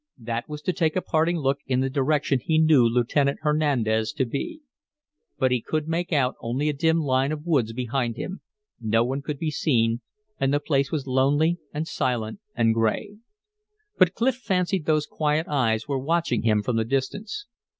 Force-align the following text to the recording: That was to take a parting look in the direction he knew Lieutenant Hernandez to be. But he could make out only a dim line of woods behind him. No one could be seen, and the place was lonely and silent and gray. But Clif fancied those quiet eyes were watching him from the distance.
That 0.17 0.49
was 0.49 0.63
to 0.63 0.73
take 0.73 0.95
a 0.95 1.01
parting 1.03 1.37
look 1.37 1.59
in 1.67 1.81
the 1.81 1.87
direction 1.91 2.39
he 2.39 2.57
knew 2.57 2.85
Lieutenant 2.89 3.37
Hernandez 3.43 4.11
to 4.13 4.25
be. 4.25 4.61
But 5.37 5.51
he 5.51 5.61
could 5.61 5.87
make 5.87 6.11
out 6.11 6.33
only 6.41 6.69
a 6.69 6.73
dim 6.73 6.97
line 7.01 7.31
of 7.31 7.45
woods 7.45 7.71
behind 7.71 8.15
him. 8.15 8.41
No 8.79 9.03
one 9.05 9.21
could 9.21 9.37
be 9.37 9.51
seen, 9.51 10.01
and 10.39 10.51
the 10.51 10.59
place 10.59 10.91
was 10.91 11.05
lonely 11.05 11.59
and 11.71 11.87
silent 11.87 12.39
and 12.55 12.73
gray. 12.73 13.19
But 13.99 14.15
Clif 14.15 14.37
fancied 14.37 14.87
those 14.87 15.05
quiet 15.05 15.45
eyes 15.47 15.87
were 15.87 15.99
watching 15.99 16.41
him 16.41 16.63
from 16.63 16.77
the 16.77 16.83
distance. 16.85 17.45